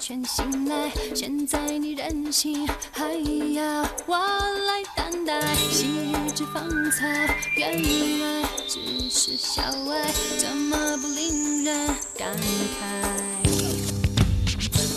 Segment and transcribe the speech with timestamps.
[0.00, 3.12] 全醒来，现在你任性，还
[3.52, 5.54] 要我来担待。
[5.70, 7.06] 昔日只芳草，
[7.54, 8.78] 原来只
[9.10, 11.86] 是小爱，怎么不令人
[12.16, 12.80] 感慨？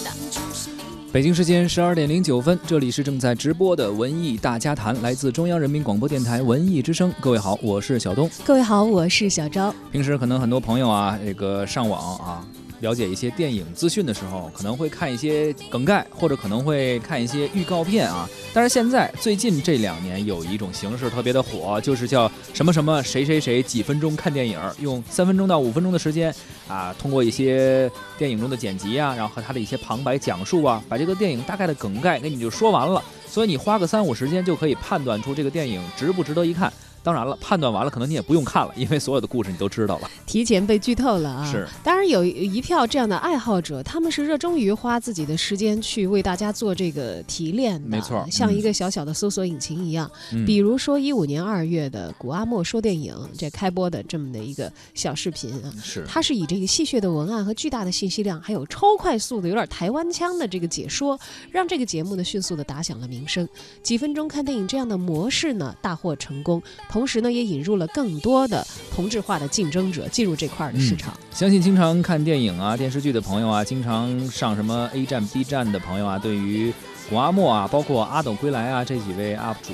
[0.05, 1.11] 当初是你。
[1.11, 7.13] 北京时间十二点零九分，这里是正在直播的文艺大家谈，来自中央人民广播电台文艺之声。
[7.19, 8.29] 各位好，我是小东。
[8.45, 9.75] 各位好，我是小昭。
[9.91, 12.47] 平时可能很多朋友啊，这个上网啊，
[12.83, 18.29] 了解一些电影资讯的时候，可能会看一些梗概，或者可能会看一些预告片啊。
[18.53, 26.35] 但是现在最近这两年有一种形式特别的火，就是叫什么什么谁谁谁几分钟看电影，用三分钟到五分钟的时间
[26.67, 33.01] 啊，通过一些电影中的剪辑啊，然后和他的一些旁白讲述啊，把这个电影大概的梗概给你就说完了。
[33.25, 36.71] 所以你花个三五时间就可以判断出这个电影值不值得一看。
[37.03, 40.09] 当然了，判断完了可能你也不用看了，因为所有的故事你都知道了。
[40.25, 41.51] 提前被剧透了啊！
[41.51, 50.09] 是，当然有一票这样的爱好者，他们是热衷于花自己的时间去为大家做这个提炼的，没错像嗯一个小小的搜索引擎一样。
[50.31, 61.19] 嗯比如说一五年二月的古阿莫说电影这开播的这么的一个小视频啊，是它是以这个戏谑的文案和巨大的信息量，还有超快速的有点台湾腔的这个解说，
[61.51, 63.47] 让这个节目呢迅速的打响了名声。
[63.81, 66.61] 几分钟看电影这样的模式呢大获成功，
[66.93, 68.63] 同时呢也引入了更多的
[68.93, 71.11] 同质化的竞争者进入这块儿的市场。
[71.31, 76.71] 相信经常看电影啊、电视剧的朋友啊，经常上什么 A 站、B 站的朋友啊，对于
[77.09, 79.73] 古阿莫啊，包括阿斗归来啊这几位 UP 主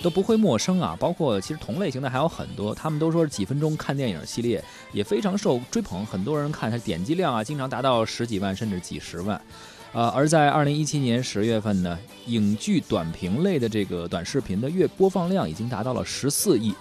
[0.00, 0.96] 都不会陌生啊。
[1.00, 9.40] 包括其实同类型的还有很多，他们都说是几分钟看电影系列也非常受追捧，很多人看它点击量啊，经常达到十几万甚至几十万。
[9.92, 16.72] 啊，而在二零一七年十月份呢，影剧短评类的这个短视频的月播放量已经达到了十四亿。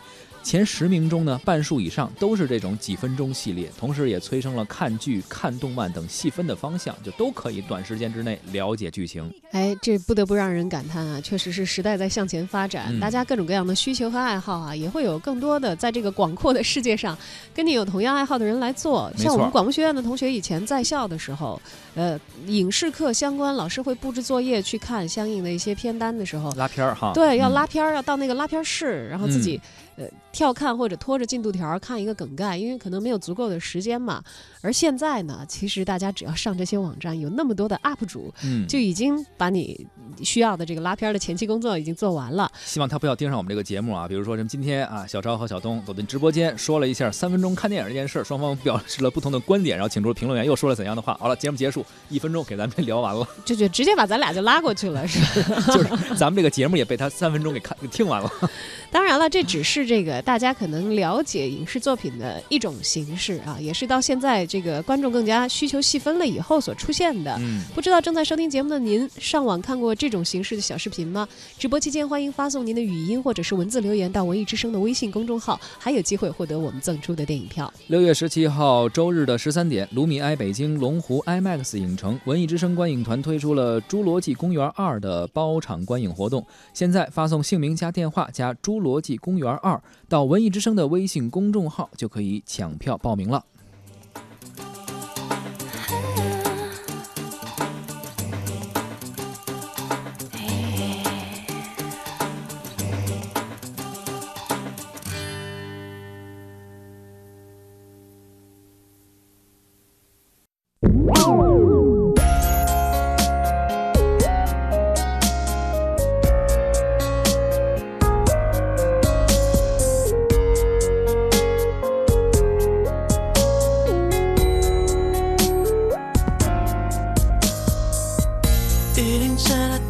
[0.49, 9.31] 前十名中呢，半数以上都是这种几分钟系列，同时也催生了看剧、看动漫等细分的方向，就都可以短时间之内了解剧情。
[9.51, 11.21] 哎，这不得不让人感叹啊！
[11.21, 17.15] 确实是时代在向前发展，嗯大家各种各样的需求和爱好啊，也会有更多的在这个广阔的世界上，
[17.53, 19.13] 跟你有同样爱好的人来做。
[19.15, 21.61] 像我们广播学院的同学以前在校的时候，
[21.93, 29.61] 呃，影视课相关老师会布置作业去看相应的一些片单的时候，拉片儿哈，对，要嗯拉片儿，要到那个拉片儿室，然后自己、
[29.99, 34.23] 呃跳看或者拖着进度条看一个梗概，因为可能没有足够的时间嘛。
[34.61, 39.87] 而现在呢，其实大家只要上这些网站，有那么多的 UP 主，嗯，就已经把你
[40.21, 42.51] 需要的这个拉片儿的前期工作已经做完了。
[42.65, 44.07] 希望他不要盯上我们这个节目啊。
[44.07, 51.17] 比如说，什么今天啊，小超和小东走进直播间，说了一下三分钟看电影这件事，双方表示了不同的观点，然后请出评论员又说了怎样的话。
[51.19, 55.61] 好了，节目结束，一分钟给咱们聊完了，就就直接把咱俩就拉过去了，是吧？
[55.73, 58.29] 就是咱们这个节目也被他三分钟给看给听完了。
[58.91, 67.35] 当然了，这只是这个大家可能了解影视作品的一种形式啊，也是到现在这个观众更加需求细分了以后所出现的。
[67.39, 71.27] 嗯，不知道正在收听节目的您，上网看过这种形式的小视频吗？
[71.59, 77.71] 直播期间欢迎发送您的语音或者是文字留言到文艺之声的微信公众号，还有机会获得我们赠出的电影票。
[77.87, 86.43] 六月十七号周日的十三点，卢米埃北京龙湖 IMAX 影城文艺之声观影团推出了《侏罗纪公园二》的包场观影活动。
[86.73, 89.75] 现在发送姓名加电话加《侏罗纪公园二》
[90.07, 93.43] 到文艺之声的微信公众号，就可以抢票报名了。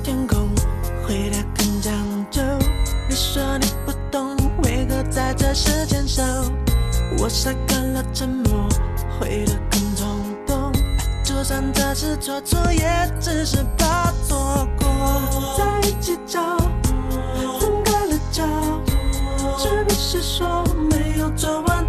[0.04, 0.50] 天空，
[1.06, 1.94] 回答更讲
[2.30, 2.42] 究。
[3.10, 6.24] 你说你不懂为何在这时牵手，
[7.18, 8.68] 我晒干了沉默，
[9.20, 10.72] 回得更冲动。
[11.24, 14.88] 就算这是错错，也只是怕错过。
[15.58, 16.58] 在一起找，
[17.60, 18.44] 分开了找，
[19.58, 21.89] 是不是说没有做完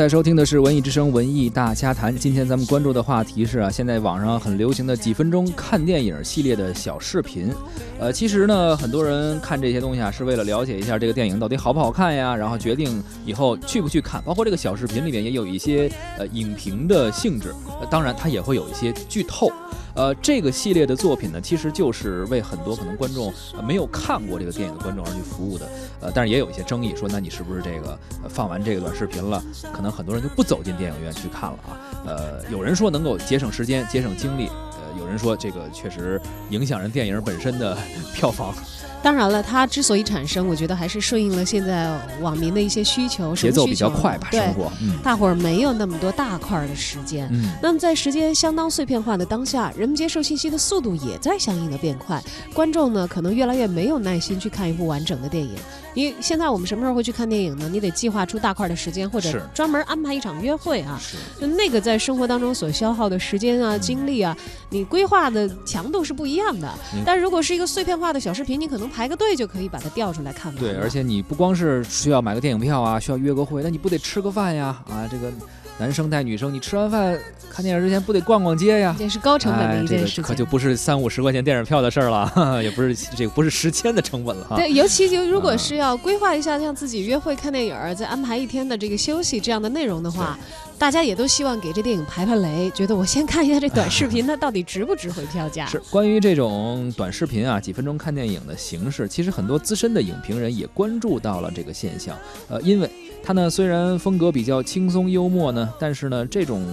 [0.00, 2.10] 在收听的是《文艺之声·文艺大家谈》。
[2.18, 7.52] 今天咱们关注的话题是啊，现在网上很流行的几分钟看电影系列的小视频。
[7.98, 14.22] 呃，其实呢，很多人看这些东西啊，是为了了解一下这个电影到底好不好看呀，然后决定以后去不去看。
[14.22, 17.52] 包括这个小视频里面也有一些呃影评的性质，
[17.90, 19.52] 当然它也会有一些剧透。
[19.94, 25.68] 呃，这个系列的作品呢，其实就是为很多可能观众、呃、没有看过这个电影的观众而去服务的。
[26.00, 29.42] 呃，但是也有一些争议，说那你是不是这个、呃、放完这个短视频了，
[29.72, 31.76] 可能很多人就不走进电影院去看了啊？
[32.06, 36.20] 呃，有人说能够节省时间、节省精力，呃，有人说这个确实
[36.50, 37.76] 影响人电影本身的
[38.14, 38.54] 票房。
[39.02, 47.28] 当然了，它之所以产生，我觉得还是顺应了现在网民的一些需求，节奏比较快吧，对生活，嗯大伙儿没有那么多大块儿的时间。
[47.32, 47.50] 嗯。
[47.62, 52.22] 那么在时间相当碎片化的当下，人们接受信息的速度也在相应的变快。
[52.52, 55.54] 观众呢，可能越来越没有耐心去看一部完整的电影。
[55.94, 57.68] 因为现在我们什么时候会去看电影呢？
[57.70, 60.98] 你得计划出大块的时间，或者是专门安排一场约会啊。
[61.00, 64.36] 是，就那个在生活当中所消耗的时间啊、嗯精力啊，
[64.68, 67.02] 你规划的强度是不一样的嗯。
[67.04, 70.54] 但如果是一个碎片化的小视频，你可能排个队就可以把它调出来看。
[70.54, 74.82] 对，而且你不光是需要买个电影票啊，需要约个会，那你不得吃个饭呀？
[74.88, 75.32] 啊，这个
[75.80, 77.18] 男生带女生，你吃完饭
[77.50, 78.94] 看电影之前不得逛逛街呀？
[78.98, 80.22] 这是高成本的一件事情。
[80.22, 82.30] 可就不是三五十块钱电影票的事儿了，
[82.62, 84.56] 也不是这个不是时间的成本了哈。
[84.56, 90.38] 对，尤其就如果啊是要规划一下像自己约会看电影儿，再安排一天的这个休息这样的内容的话，
[90.80, 95.66] 大家也都希望给这电影排排雷，觉得我先看一下这短视频， 它到底值不值回票价？
[95.66, 102.16] 是关于这种短视频啊，几分钟看电影的形式，其实很多资深的影评人也关注到了这个现象。
[102.48, 102.90] 呃，因为
[103.22, 106.64] 它呢虽然风格比较轻松幽默呢，但是呢这种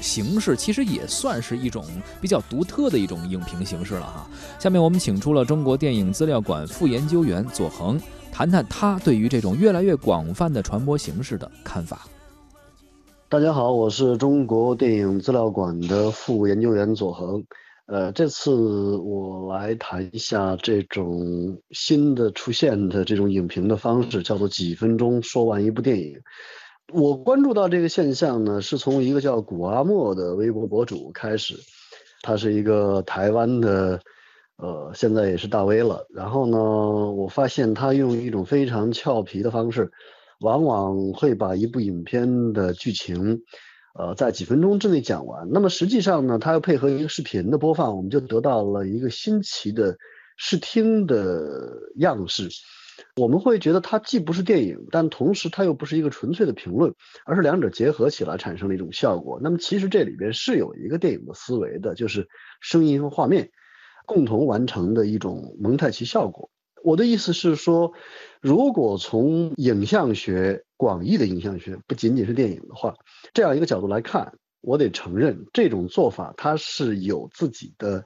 [0.00, 1.84] 形式其实也算是一种
[2.20, 4.28] 比较独特的一种影评形式了哈。
[4.58, 8.00] 下面我们请出了中国电影资料馆副研究员左恒，
[8.32, 12.04] 谈谈他对于这种越来越广泛的传播形式的看法。
[13.32, 17.42] 大家好，我是中国电影资料馆的副研究员左恒。
[17.86, 18.52] 呃，这次
[18.98, 26.20] 我来谈一下这种新的出现的这种影评的方式，叫做几分钟说完一部电影。
[26.92, 31.54] 我关注到这个现象呢，是从一个叫古阿莫的微博博主开始，
[32.20, 33.98] 他是一个台湾的，
[34.56, 36.06] 呃，现在也是大 V 了。
[36.10, 39.90] 然后呢，我发现他用一种非常俏皮的方式，
[40.42, 43.42] 往往会把一部影片的剧情，
[43.98, 45.48] 呃，在几分钟之内讲完。
[45.50, 49.96] 那么实际上呢，它又配合一个视频的播放，我们就得到了一个新奇的
[50.36, 52.48] 视听的样式。
[53.16, 56.94] 我们会觉得它既不是电影，但同时它又不是一个纯粹的评论，
[57.24, 59.40] 而是两者结合起来产生了一种效果。
[59.42, 62.28] 那么其实这里边是有一个电影的思维的，就是
[62.60, 63.50] 声音和画面
[64.06, 66.50] 共同完成的一种蒙太奇效果。
[66.84, 67.92] 我的意思是说，
[68.40, 72.94] 如果从影像学广义的影像学，不仅仅是电影的话，
[73.32, 78.04] 这样一个角度来看，我得承认这种做法它是有自己的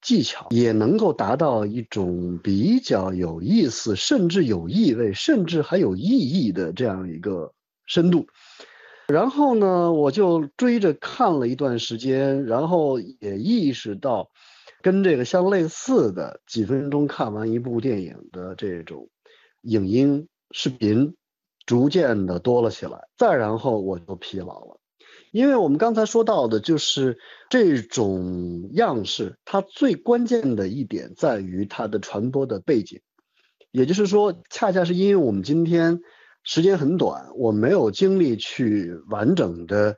[0.00, 7.52] 技巧，也能够达到一种比较有意思，甚至有意味，甚至还有意义的这样一个
[7.86, 8.26] 深度。
[9.06, 14.30] 然后呢，我就追着看了一段时间，然后也意识到。
[14.84, 19.08] 跟这个相类似的几分钟看完一部电影的这种
[19.62, 21.16] 影音视频，
[21.64, 23.08] 逐渐的多了起来。
[23.16, 24.78] 再然后我就疲劳了，
[25.32, 27.16] 因为我们刚才说到的就是
[27.48, 33.00] 这种样式，它最关键的一点在于它的传播的背景，
[33.70, 36.02] 也就是说，恰恰是因为我们今天
[36.42, 39.96] 时间很短，我没有精力去完整的。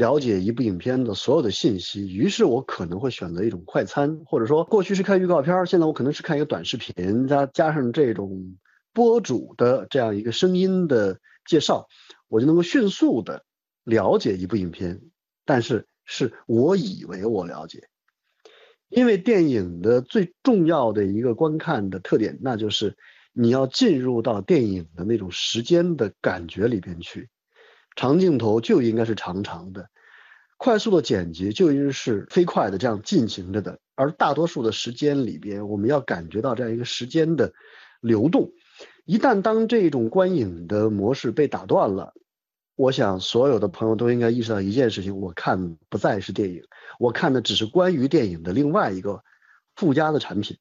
[0.00, 8.56] 了解一部影片的所有的信息，于是我可能会选择一种快餐，或者说过去是看预告片，现在我可能是看一个短视频，加加上这种
[8.94, 11.86] 播主的这样一个声音的介绍，
[12.28, 13.44] 我就能够迅速的
[13.84, 15.02] 了解一部影片。
[15.44, 17.86] 但是是我以为我了解，
[18.88, 22.96] 因为电影的最重要的一个观看的特点，那就是
[23.34, 27.28] 你要进入到电影的那种时间的感觉里边去。
[27.96, 29.90] 长镜头就应该是长长的，
[30.56, 33.78] 快速的剪辑就应该是飞快的这样进行着的。
[33.94, 37.52] 而大多数的时间里边，我们要感觉到这样一个时间的
[38.00, 38.52] 流动。
[39.04, 42.14] 一旦当这种观影的模式被打断了，
[42.76, 46.62] 我想所有的朋友都应该意识到一件事情：我看不再是电影，
[46.98, 49.22] 我看的只是关于电影的另外一个
[49.74, 50.56] 附加的产品。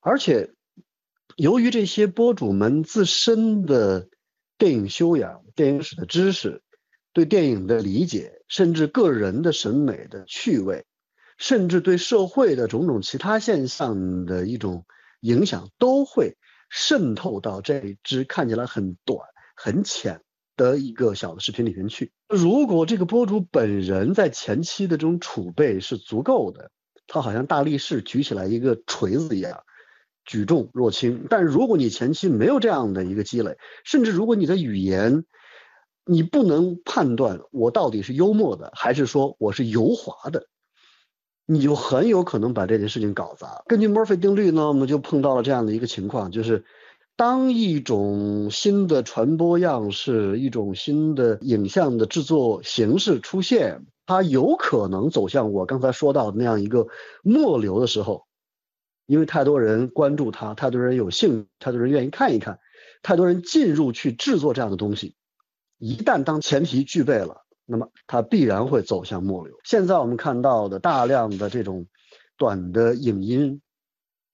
[0.00, 0.52] 而且，
[1.36, 4.08] 由于这些播主们自身的
[4.58, 6.62] 电影修养、电影史的知识、
[7.12, 10.84] 对电影的理解，甚至个人的审美的趣味，
[11.38, 14.86] 甚至对社会的种种其他现象的一种
[15.20, 16.36] 影响，都会
[16.70, 19.20] 渗透到这支看起来很短、
[19.54, 20.22] 很浅
[20.56, 22.12] 的一个小的视频里面去。
[22.28, 26.70] 如果这个博主本人在前期的这种储备是足够的，
[27.06, 29.62] 他好像大力士举起来一个锤子一样，
[30.26, 31.26] 举重若轻。
[31.30, 35.24] 但如果你前期没有这样的一个积累，甚至如果你的语言，
[36.04, 40.46] 你不能判断我到底是幽默的，还是说我是油滑的，
[41.46, 43.62] 你就很有可能把这件事情搞砸。
[43.66, 46.64] 根据墨菲定律呢，我们就碰到了这样的一个情况，就是
[47.16, 56.86] 当一种新的传播样式、一种新的影像的制作形式出现，它有可能走向我刚才说到的那样一个
[57.24, 58.26] 末流的时候，
[59.06, 62.58] 因为太多人关注它，太多人有兴，太多人愿意看一看，
[63.02, 65.14] 太多人进入去制作这样的东西。
[65.78, 69.56] 一旦当前提具备了，那么它必然会走向末流。
[69.64, 71.86] 现在我们看到的大量的这种
[72.36, 73.60] 短的影音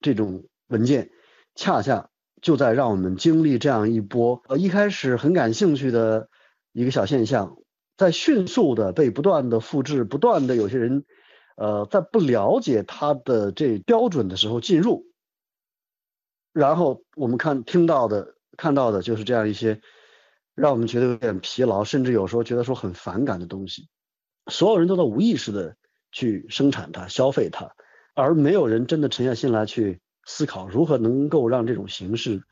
[0.01, 1.11] 这种文件，
[1.55, 2.09] 恰恰
[2.41, 6.29] 就在让我们经历这样一波呃一开始很感兴趣的
[6.71, 7.57] 一个小现象，
[7.95, 11.05] 在迅速的被不断的复制，不断的有些人
[11.63, 15.05] 呃在不了解它的这标准的时候进入，
[16.51, 19.79] 然后我们看听到的看到的就是这样一些。
[20.55, 23.87] 让我们觉得有点疲劳，甚至有时候觉得说很反感的东西，
[24.51, 25.75] 所有人都在无意识的
[26.11, 27.71] 去生产它、消费它，
[28.13, 32.43] 而没有人真的沉下心来去思考如何能够让这种形式，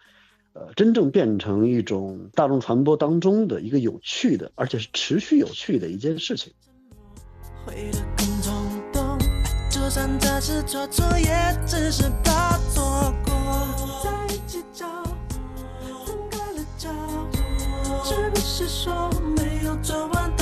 [0.54, 6.52] 呃，真正变成一种大众传播当中的一个有趣的，而且是持续有趣的一件事情。
[9.94, 13.34] 算这次错，错也只是怕错过。
[14.02, 14.10] 再
[14.48, 14.86] 计较，
[16.06, 16.90] 分开了脚，
[18.02, 20.41] 是不是说没有做完？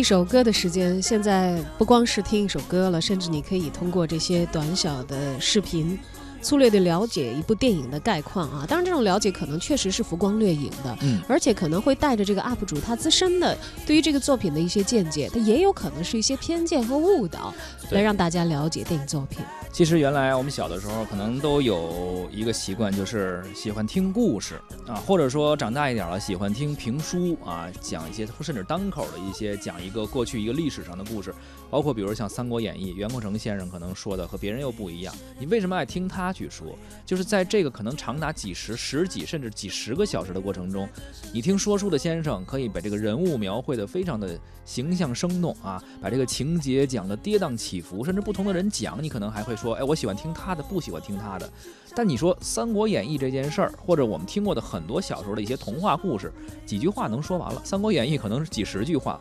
[0.00, 5.98] 一首歌的时间，现在不光是听一首歌了，甚至你可以通过这些短小的视频。
[6.42, 13.56] 粗略的了解一部电影的概况啊，当然这种了解可能确实是浮光掠影的，嗯，而且可能会带着这个 UP 主他自身的
[13.86, 17.52] 对于这个作品的一些见解，他也有可能是一些偏见和误导，
[17.90, 19.44] 来让大家了解电影作品。
[19.72, 31.32] 其实原来我们小的时候可能都有一个习惯，就是喜欢听故事啊，或者说长大一点了喜欢听评书啊，讲一些甚至单口的一些讲一个过去一个历史上的故事，
[31.70, 35.14] 包括比如像《三国演义》，袁国成先生可能说的和别人又不一样。
[35.38, 36.76] 你为什么爱听他去说？
[37.06, 40.88] 就是在这个可能长达几十、十几甚至几十个小时的过程中，
[41.32, 49.54] 你听说书的先生可以把这个人物描绘的非常的形象生动啊，把这个情节讲的跌宕起伏，甚至不同的人讲，你可能还会。
[49.60, 51.52] 说，哎，我喜欢听他的，不喜欢听他的。
[51.94, 56.32] 但你说《三国演义》这件事儿，或者我们听过的很多小时候的一些童话故事，
[56.64, 59.20] 几句话能说完了，《三国演义》可能是几十句话。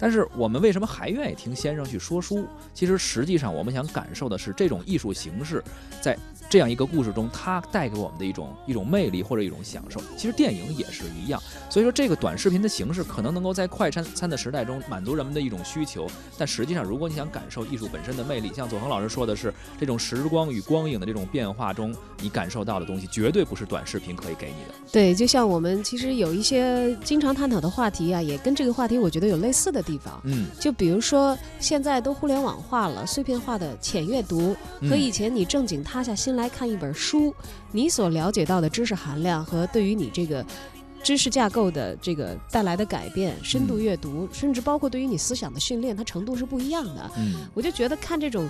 [0.00, 2.46] 但是我们为什么还愿意听先生去说书？
[2.72, 5.62] 其实实际上我们想感受的是这种艺术形式
[6.00, 6.16] 在。
[6.50, 11.38] 这样一个故事中，它带给我们的一种一种魅力或者一种享受，其实电影也是一样。
[11.68, 16.06] 所以说，这个短视频的形式可能能够在快餐餐的时代中满足人们的一种需求，
[16.38, 24.74] 但实际上，如果你想感受艺术本身的魅力，像左恒老师说的是，这种时光与光影的这种变化中，你感受到的东西，绝对不是短视频可以给你的。
[24.90, 30.20] 对，就像我们其实有一些经常探讨的话题啊，也跟这个话题我觉得有类似的地方。
[30.24, 34.56] 嗯，就比如说现在都互联网化了，碎片化的浅阅读
[34.88, 36.38] 和以前你正经塌下心。
[36.38, 37.34] 来看一本书，
[37.72, 40.44] 你所了解到的知识含量和对于你这个
[41.02, 47.10] 知识架构的这个带来的改变，深度阅读，甚至包括对于你思想的训练，它程度是不一样的。
[47.16, 48.48] 嗯，我就觉得看这种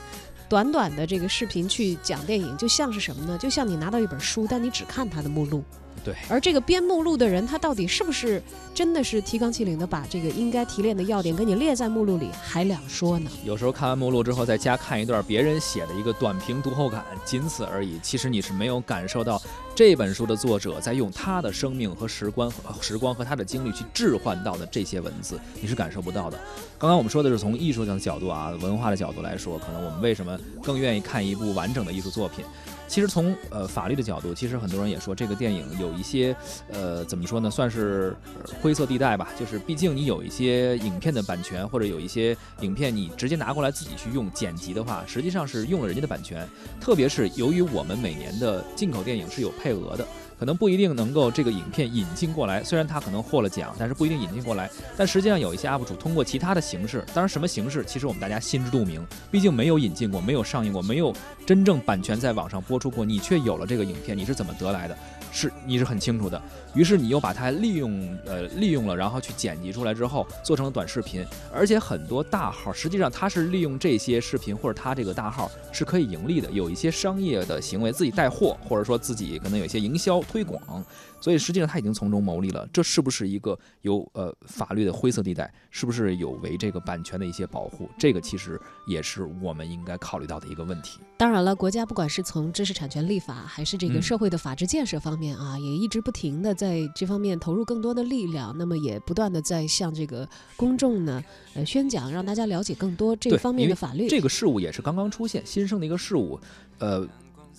[0.49, 3.37] 短短的这个视频去讲电影，就像是什么呢？
[3.37, 5.63] 就像你拿到一本书，但你只看它的目录。
[6.05, 8.43] 对，而这个编目录的人，他到底是不是
[8.75, 13.31] 真的是提纲挈领的把这个应该提炼的要点给你列在目录里，还两说呢？
[13.45, 17.99] 有时候看完目录之后，在家看一段别人写的一个短评读后感，仅此而已。
[18.03, 19.41] 其实你是没有感受到
[19.75, 26.39] 这本书的作者在用他的生命和时光、时光和他的经历去置换到的这些文字，你是感受不到的。
[26.79, 32.45] 刚刚我们说的是从艺术上的角度啊，文化的角度来说，可能我们为什么更愿意看一部完整的艺术作品？
[32.89, 36.35] 其实从呃法律的角度，其实很多人也说这个电影有一些
[36.73, 38.17] 呃怎么说呢，算是
[38.61, 39.29] 灰色地带吧。
[39.39, 46.49] 就是毕竟你有一些影片的版权，或者有一些影片你直接拿过来自己去用剪辑的话，实际上是用了人家的版权。
[46.81, 50.07] 特别是由于我们每年的进口电影是有配额的。
[50.39, 54.71] 可能不一定能够这个影片引进过来，虽然他可能获了奖，但是不一定引进过来。
[54.97, 59.05] 但实际上有一些 UP 主通过其他的形式，当然什么形式，其实我们大家心知肚明。
[59.31, 61.13] 毕竟没有引进过，没有上映过，没有
[61.45, 64.97] 真正版权在网上播出过，你却有了这个影片，你是怎么得来的？
[65.31, 66.41] 是你是很清楚的。
[66.75, 80.85] 于是你又把它利用呃利用了，然后去剪辑出来之后做成了短视频，而且很多大号实际上它是利用这些视频或者它这个大号是可以盈利的，有一些商业的行为，自己带货或者说自己可能有一些营销推广，
[81.21, 82.69] 所以实际上他已经从中牟利了。
[82.73, 85.53] 这是不是一个有呃法律的灰色地带？
[85.71, 87.89] 是不是有违这个版权的一些保护？
[87.99, 91.01] 这个其实也是我们应该考虑到的一个问题。
[91.17, 98.57] 当然了，国家不管是从知识产权立法，还是这个嗯社会的法治建设方面啊，也一直不停的在这方面投入更多的力量。
[98.57, 101.23] 那么也不断的在向这个公众呢，
[101.55, 104.09] 呃，宣讲，让大家了解更多这对方面的法律。
[104.09, 106.41] 这个事物也是刚刚出现新生的一个事物，
[106.79, 107.07] 呃。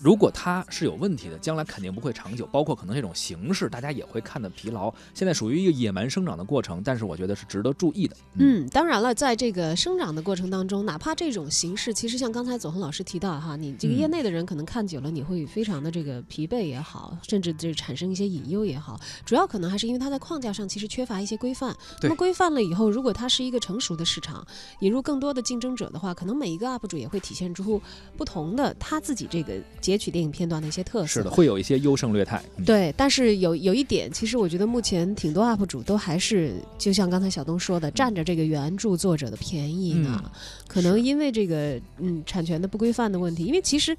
[0.02, 4.92] 如果它是有问题的，将来肯定不会长久，包括可能这种形式，大家也会看得疲劳。
[5.12, 8.16] 现在属于一个野蛮生长的过程，但是我觉得是值得注意的。
[8.38, 21.76] 嗯，当然了，在这个生长的过程当中，哪怕这种形式，其实像刚才左恒老师提到哈，你这个嗯业内的人可能看久了，你会非常的这个疲惫也好，甚至就是产生一些隐忧也好，主要可能还是因为它在框架上其实缺乏一些规范。
[22.02, 24.46] 那么规范了以后，如果它是一个成熟的市场，
[24.80, 27.80] 引入更多的竞争者的话，可能每一个 UP 主也会体现出
[28.16, 29.54] 不同的他自己这个
[29.90, 31.06] 截取电影片段的一些特色。
[31.06, 32.40] 是的，会有一些优胜劣汰。
[32.56, 40.22] 嗯、对，但是有有一点，其实我觉得目前挺多 UP 主都还是就像刚才小东说的，占着这个原著作者的便宜呢。
[40.24, 40.30] 嗯
[40.70, 43.96] 可能因为这个嗯产权的不规范的问题，因为其实。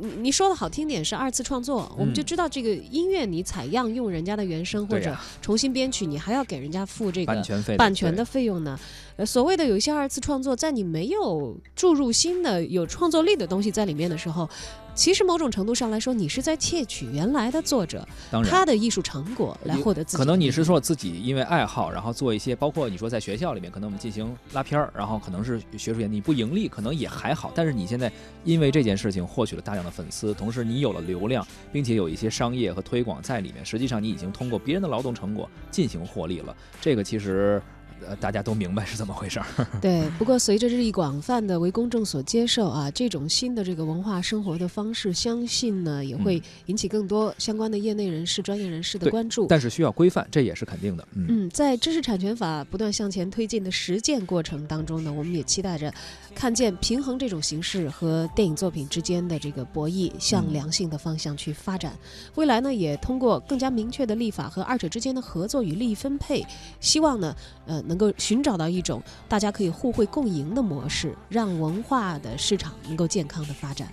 [0.00, 8.80] 你你说的好听点是二次创作，我们就嗯知道这个音乐你采样用人家的原声或者重新编曲，你还要给人家付这个版权费的，版权的费用呢？
[9.16, 14.48] 呃，所谓的有一些二次创作，在你没有注入新的有创作力的东西在里面的时候，
[14.92, 18.04] 其实某种程度上来说，你是在窃取原来的作者
[18.44, 27.52] 他的艺术成果来获得自己可能你是说自己因为爱好，然后做一些，包括你说在学校里面，可能我们进行拉片儿，然后可能是学术研，你不盈利，可能也还好。
[27.54, 28.10] 但是你现在
[28.42, 36.56] 因为这件事情获取了大量的粉丝，同时你有了流量，并且有一些商业和推广在里面，实际上你已经通过别人的劳动成果进行获利了。
[36.80, 37.62] 这个其实。
[38.06, 39.46] 呃，大家都明白是怎么回事儿。
[39.80, 49.46] 对，不过随着日益广泛的为公众所接受啊，这种新的这个文化生活的方式，相信呢也会引起更多相关的业内人士、专业人士的关注。
[49.46, 51.06] 但是需要规范，这也是肯定的。
[51.14, 55.92] 嗯，嗯，在知识产权法不断向前推进的实践过程当中呢，我们也期待着
[56.34, 61.96] 看见平衡这种形式和电影作品之间的这个博弈向嗯良性的方向去发展。
[62.34, 66.44] 未来呢，也通过更加明确的立法和二者之间的合作与利益分配，
[66.80, 67.34] 希望呢，
[67.66, 73.88] 呃，能够寻找到一种大家可以互惠共赢的模式，让文化的市场能够健康的发展。